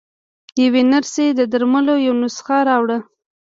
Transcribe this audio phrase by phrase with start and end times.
[0.63, 2.97] يوې نرسې د درملو يوه نسخه راوړه.